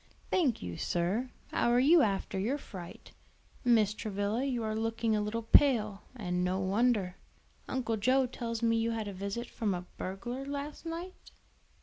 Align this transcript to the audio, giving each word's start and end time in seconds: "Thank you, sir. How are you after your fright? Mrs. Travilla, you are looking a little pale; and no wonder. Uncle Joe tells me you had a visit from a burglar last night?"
"Thank 0.31 0.63
you, 0.63 0.77
sir. 0.77 1.29
How 1.51 1.69
are 1.69 1.79
you 1.79 2.01
after 2.01 2.39
your 2.39 2.57
fright? 2.57 3.11
Mrs. 3.63 3.97
Travilla, 3.97 4.43
you 4.43 4.63
are 4.63 4.75
looking 4.75 5.15
a 5.15 5.21
little 5.21 5.43
pale; 5.43 6.01
and 6.15 6.43
no 6.43 6.59
wonder. 6.59 7.17
Uncle 7.67 7.97
Joe 7.97 8.25
tells 8.25 8.63
me 8.63 8.77
you 8.81 8.89
had 8.89 9.07
a 9.07 9.13
visit 9.13 9.47
from 9.47 9.75
a 9.75 9.85
burglar 9.97 10.43
last 10.43 10.87
night?" 10.87 11.13